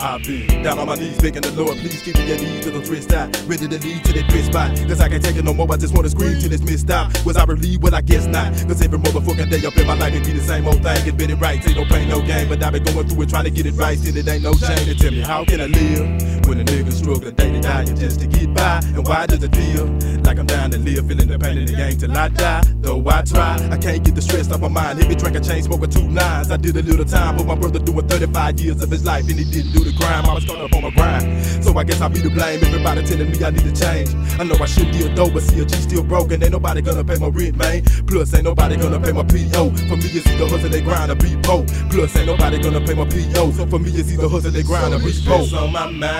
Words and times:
I've 0.00 0.22
been 0.24 0.62
down 0.62 0.78
on 0.78 0.86
my 0.86 0.96
knees 0.96 1.20
begging 1.20 1.42
the 1.42 1.52
Lord, 1.52 1.78
please 1.78 2.02
keep 2.02 2.16
me 2.16 2.32
at 2.32 2.40
ease 2.40 2.64
till 2.64 2.76
I'm 2.76 2.82
twist 2.82 3.12
out. 3.12 3.30
Ready 3.46 3.68
to 3.68 3.78
lead 3.78 4.04
to 4.04 4.12
that 4.12 4.28
twist 4.28 4.46
spot. 4.46 4.76
Cause 4.88 5.00
I 5.00 5.08
can't 5.08 5.22
take 5.22 5.36
it 5.36 5.44
no 5.44 5.54
more, 5.54 5.70
I 5.72 5.76
just 5.76 5.94
wanna 5.94 6.08
scream 6.08 6.38
till 6.40 6.52
it's 6.52 6.62
missed 6.62 6.90
out. 6.90 7.12
Was 7.24 7.36
I 7.36 7.44
relieved? 7.44 7.82
Well, 7.82 7.94
I 7.94 8.00
guess 8.00 8.26
not. 8.26 8.52
Cause 8.66 8.82
every 8.82 8.98
motherfucking 8.98 9.50
day 9.50 9.64
up 9.66 9.76
in 9.76 9.86
my 9.86 9.94
life, 9.94 10.14
it 10.14 10.24
be 10.24 10.32
the 10.32 10.40
same 10.40 10.66
old 10.66 10.82
thing. 10.82 11.16
Get 11.16 11.30
it 11.30 11.36
right, 11.36 11.66
ain't 11.66 11.76
no 11.76 11.84
pain, 11.84 12.08
no 12.08 12.20
gain. 12.20 12.48
But 12.48 12.62
I've 12.62 12.72
been 12.72 12.82
going 12.82 13.08
through 13.08 13.22
it 13.22 13.28
trying 13.28 13.44
to 13.44 13.50
get 13.50 13.66
it 13.66 13.74
right, 13.74 13.98
still 13.98 14.16
it 14.16 14.28
ain't 14.28 14.42
no 14.42 14.52
change. 14.54 14.88
And 14.88 14.98
tell 14.98 15.12
me, 15.12 15.20
how 15.20 15.44
can 15.44 15.60
I 15.60 15.66
live 15.66 16.46
when 16.48 16.60
a 16.60 16.64
nigga 16.64 16.92
struggle 16.92 17.30
day 17.30 17.52
to 17.52 17.60
day 17.60 17.84
just 17.94 18.20
to 18.20 18.26
get 18.26 18.52
by? 18.52 18.80
And 18.94 19.06
why 19.06 19.26
does 19.26 19.42
it 19.42 19.54
feel 19.54 19.86
like 20.24 20.38
I'm 20.38 20.46
down 20.46 20.72
to 20.72 20.78
live, 20.78 21.06
feeling 21.06 21.28
the 21.28 21.38
pain 21.38 21.58
in 21.58 21.66
the 21.66 21.74
game 21.74 21.96
till 21.96 22.16
I 22.16 22.28
die? 22.28 22.62
Though 22.80 23.02
I 23.06 23.22
try, 23.22 23.56
I 23.70 23.78
can't 23.78 24.04
get 24.04 24.14
the 24.14 24.22
stress 24.22 24.50
off 24.50 24.60
my 24.60 24.68
mind. 24.68 24.98
Hit 24.98 25.08
me 25.08 25.14
drink 25.14 25.36
a 25.36 25.40
chain, 25.40 25.62
smoking 25.62 25.90
two 25.90 26.08
nines. 26.08 26.50
I 26.50 26.56
did 26.56 26.76
a 26.76 26.82
little 26.82 27.04
time, 27.04 27.36
but 27.36 27.46
my 27.46 27.54
brother 27.54 27.78
doing 27.78 28.06
35 28.08 28.60
years 28.60 28.82
of 28.82 28.90
his 28.90 29.04
life, 29.04 29.28
and 29.28 29.38
he 29.38 29.44
didn't 29.44 29.72
do 29.72 29.83
the 29.84 29.92
crime. 29.92 30.24
I 30.24 30.34
was 30.34 30.44
caught 30.44 30.58
up 30.58 30.74
on 30.74 30.82
my 30.82 30.90
grind. 30.90 31.44
So 31.62 31.76
I 31.76 31.84
guess 31.84 32.00
I'll 32.00 32.08
be 32.08 32.20
to 32.20 32.30
blame. 32.30 32.64
Everybody 32.64 33.04
telling 33.04 33.30
me 33.30 33.44
I 33.44 33.50
need 33.50 33.64
to 33.64 33.72
change. 33.72 34.14
I 34.40 34.44
know 34.44 34.56
I 34.60 34.66
should 34.66 34.90
be 34.90 35.04
a 35.04 35.14
dope, 35.14 35.34
but 35.34 35.42
see 35.42 35.60
a 35.60 35.64
G 35.64 35.76
still 35.76 36.02
broken. 36.02 36.42
Ain't 36.42 36.52
nobody 36.52 36.80
gonna 36.82 37.04
pay 37.04 37.16
my 37.16 37.28
rent, 37.28 37.56
man. 37.56 37.84
Plus, 38.06 38.34
ain't 38.34 38.44
nobody 38.44 38.76
gonna 38.76 38.98
pay 38.98 39.12
my 39.12 39.22
PO. 39.22 39.70
For 39.88 39.96
me, 39.96 40.08
it's 40.10 40.26
either 40.26 40.48
hustle, 40.48 40.70
they 40.70 40.80
grind, 40.80 41.12
or 41.12 41.16
be 41.16 41.36
poor. 41.42 41.64
Plus, 41.90 42.16
ain't 42.16 42.26
nobody 42.26 42.58
gonna 42.58 42.80
pay 42.80 42.94
my 42.94 43.04
PO. 43.04 43.52
So 43.52 43.66
for 43.66 43.78
me, 43.78 43.90
it's 43.90 44.10
either 44.10 44.28
hustle, 44.28 44.50
they 44.50 44.62
grind, 44.62 44.94
or 44.94 44.98
be 44.98 45.12
poor. 45.24 45.44
On 45.58 45.70
my 45.70 45.90
mind. 45.90 46.14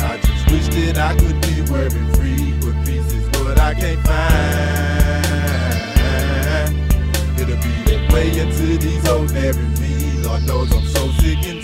I 0.00 0.18
just 0.22 0.50
wish 0.50 0.68
that 0.68 0.98
I 0.98 1.14
could 1.16 1.40
be 1.42 1.62
worry 1.70 1.90
free, 2.14 2.54
but 2.60 2.74
peace 2.86 3.12
is 3.12 3.28
what 3.40 3.58
I 3.58 3.74
can't 3.74 4.00
find. 4.06 5.30
It'll 7.38 7.56
be 7.56 7.72
that 7.90 8.12
way 8.12 8.38
until 8.38 8.78
these 8.78 9.06
hoes 9.06 9.32
knows 10.46 10.72
I'm 10.72 10.84
so 10.86 11.10
sick 11.20 11.38
and 11.46 11.59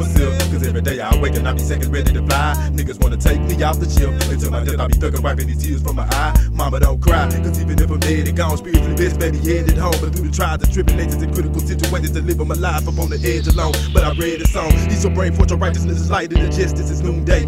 myself. 0.00 0.38
Cause 0.50 0.66
every 0.66 0.80
day 0.82 1.00
I 1.00 1.14
wake 1.20 1.36
and 1.36 1.46
I 1.46 1.52
be 1.52 1.60
seconds 1.60 1.88
ready 1.88 2.12
to 2.12 2.22
fly. 2.26 2.54
Niggas 2.72 3.00
wanna 3.02 3.16
take 3.16 3.40
me 3.40 3.62
off 3.62 3.78
the 3.78 3.88
shelf. 3.88 4.14
Until 4.30 4.50
my 4.50 4.64
death, 4.64 4.80
I 4.80 4.86
be 4.88 5.06
and 5.06 5.24
wiping 5.24 5.46
these 5.46 5.62
tears 5.62 5.82
from 5.82 5.96
my 5.96 6.08
eye. 6.10 6.34
Mama, 6.52 6.80
don't 6.80 7.00
cry. 7.00 7.28
Cause 7.28 7.60
even 7.60 7.78
if 7.78 7.90
I'm 7.90 8.00
dead 8.00 8.28
and 8.28 8.36
gone, 8.36 8.56
spiritually 8.56 8.96
best, 8.96 9.18
baby, 9.18 9.38
headed 9.38 9.78
home. 9.78 9.94
But 10.00 10.14
through 10.14 10.28
the 10.28 10.34
trials 10.34 10.62
and 10.62 10.72
tribulations 10.72 11.22
and 11.22 11.32
critical 11.32 11.60
situations, 11.60 12.12
to 12.12 12.22
live 12.22 12.38
my 12.46 12.54
life 12.54 12.88
up 12.88 12.98
on 12.98 13.10
the 13.10 13.20
edge 13.22 13.46
alone. 13.46 13.74
But 13.92 14.04
I 14.04 14.12
read 14.14 14.40
a 14.40 14.48
song. 14.48 14.70
He's 14.88 15.02
so 15.02 15.10
brain 15.10 15.32
fortune, 15.32 15.58
righteousness 15.58 16.00
is 16.00 16.10
light, 16.10 16.32
and 16.32 16.42
the 16.42 16.48
justice 16.48 16.90
is 16.90 17.02
noonday. 17.02 17.46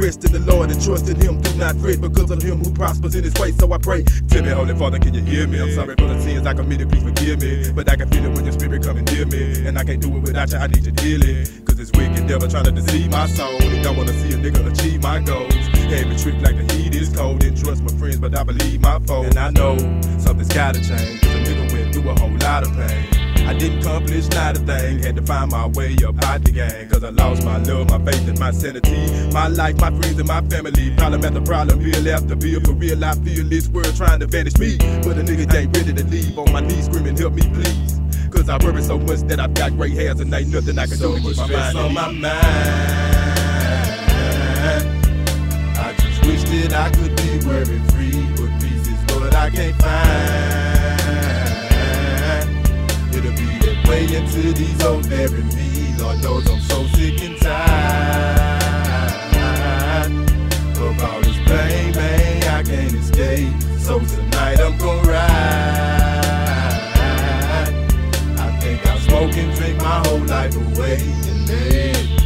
Rest 0.00 0.24
in 0.24 0.32
the 0.32 0.40
Lord 0.40 0.70
and 0.70 0.82
trust 0.82 1.08
in 1.10 1.16
Him. 1.20 1.40
Do 1.42 1.54
not 1.56 1.76
fret 1.76 2.00
because 2.00 2.30
of 2.30 2.40
Him 2.40 2.64
who 2.64 2.72
prospers 2.72 3.14
in 3.14 3.22
His 3.22 3.34
way. 3.34 3.52
So 3.52 3.70
I 3.70 3.76
pray. 3.76 4.02
Tell 4.28 4.42
me, 4.42 4.48
Holy 4.48 4.74
Father, 4.74 4.98
can 4.98 5.12
you 5.12 5.20
hear 5.20 5.46
me? 5.46 5.60
I'm 5.60 5.70
sorry 5.72 5.94
for 5.96 6.08
the 6.08 6.18
sins 6.22 6.46
I 6.46 6.54
committed. 6.54 6.88
Please 6.88 7.02
forgive 7.02 7.42
me. 7.42 7.70
But 7.70 7.90
I 7.90 7.96
can 7.96 8.08
feel 8.08 8.24
it 8.24 8.34
when 8.34 8.44
your 8.44 8.54
spirit 8.54 8.82
coming 8.82 9.04
near 9.04 9.26
me. 9.26 9.66
And 9.66 9.78
I 9.78 9.84
can't 9.84 10.00
do 10.00 10.08
it 10.16 10.20
without 10.20 10.50
you. 10.52 10.56
I 10.56 10.68
need 10.68 10.86
your 10.86 10.94
healing. 11.04 11.59
This 11.80 11.90
wicked 11.92 12.26
devil 12.26 12.46
trying 12.46 12.64
to 12.64 12.72
deceive 12.72 13.10
my 13.10 13.26
soul. 13.26 13.58
They 13.58 13.80
don't 13.80 13.96
wanna 13.96 14.12
see 14.12 14.34
a 14.34 14.36
nigga 14.36 14.70
achieve 14.70 15.02
my 15.02 15.18
goals. 15.18 15.54
Had 15.88 16.18
trick 16.18 16.34
like 16.42 16.58
the 16.58 16.74
heat 16.74 16.94
is 16.94 17.08
cold. 17.08 17.40
Didn't 17.40 17.64
trust 17.64 17.82
my 17.82 17.92
friends, 17.92 18.18
but 18.18 18.36
I 18.36 18.42
believe 18.42 18.82
my 18.82 18.98
foes. 19.06 19.28
And 19.28 19.38
I 19.38 19.48
know 19.48 19.78
something's 20.18 20.52
gotta 20.52 20.78
change. 20.78 21.22
Cause 21.22 21.32
a 21.32 21.38
nigga 21.38 21.72
went 21.72 21.94
through 21.94 22.10
a 22.10 22.20
whole 22.20 22.36
lot 22.36 22.64
of 22.64 22.72
pain. 22.74 23.08
I 23.48 23.54
didn't 23.54 23.78
accomplish 23.78 24.28
not 24.28 24.58
a 24.58 24.60
thing. 24.60 24.98
Had 24.98 25.16
to 25.16 25.22
find 25.22 25.50
my 25.50 25.68
way 25.68 25.96
up 26.06 26.22
out 26.22 26.44
the 26.44 26.52
gang. 26.52 26.86
Cause 26.90 27.02
I 27.02 27.08
lost 27.08 27.44
my 27.44 27.56
love, 27.56 27.88
my 27.88 28.04
faith, 28.04 28.28
and 28.28 28.38
my 28.38 28.50
sanity. 28.50 29.32
My 29.32 29.48
life, 29.48 29.80
my 29.80 29.88
friends, 29.88 30.18
and 30.18 30.28
my 30.28 30.42
family. 30.52 30.94
Problem 30.98 31.24
after 31.24 31.40
problem, 31.40 31.78
bill 31.82 32.08
after 32.10 32.36
bill. 32.36 32.60
For 32.60 32.72
real, 32.72 33.02
I 33.02 33.14
feel 33.14 33.48
this 33.48 33.68
world 33.68 33.96
trying 33.96 34.20
to 34.20 34.26
vanish 34.26 34.58
me. 34.58 34.76
But 34.76 35.16
a 35.16 35.22
nigga 35.24 35.48
ain't 35.54 35.74
ready 35.74 35.94
to 35.94 36.04
leave. 36.04 36.38
On 36.38 36.52
my 36.52 36.60
knees 36.60 36.84
screaming, 36.84 37.16
help 37.16 37.32
me 37.32 37.48
please. 37.48 37.99
Cause 38.30 38.48
I 38.48 38.56
worry 38.64 38.82
so 38.82 38.98
much 38.98 39.20
that 39.28 39.40
I've 39.40 39.54
got 39.54 39.72
gray 39.76 39.90
hairs 39.90 40.20
and 40.20 40.32
ain't 40.32 40.48
nothing 40.48 40.78
I 40.78 40.86
can 40.86 40.96
So 40.96 41.16
do 41.16 41.20
to 41.20 41.28
keep 41.28 41.36
my 41.36 41.46
mind 41.48 41.78
on 41.78 41.92
my 41.94 42.10
ease. 42.10 42.24
I 45.76 45.92
just 45.98 46.24
wish 46.24 46.42
that 46.44 46.72
I 46.72 46.90
could 46.90 47.16
be 47.16 47.38
worry 47.46 47.80
free, 47.90 48.26
but 48.36 48.50
peace 48.60 48.86
is 48.86 49.00
what 49.16 49.34
I 49.34 49.50
can't 49.50 49.76
find. 49.82 51.00
It'll 53.14 53.32
be 53.32 53.58
that 53.66 53.88
way 53.88 54.04
until 54.14 54.52
these 54.52 54.80
hoes 54.82 55.08
marry 55.08 55.42
me. 55.42 55.94
Lord 55.98 56.22
knows 56.22 56.48
I'm 56.48 56.60
so 56.60 56.86
sick 56.96 57.20
and 57.22 57.36
tired 57.40 58.60
of 60.78 61.02
all 61.02 61.20
this 61.20 61.36
pain, 61.46 61.92
man. 61.94 62.44
I 62.44 62.62
can't 62.62 62.94
escape. 62.94 63.52
So 63.80 63.98
tonight 63.98 64.60
I'm 64.60 64.78
gonna 64.78 65.09
smoke 69.10 69.36
and 69.36 69.52
drink 69.56 69.76
my 69.78 69.98
whole 70.06 70.24
life 70.26 70.54
away 70.54 72.19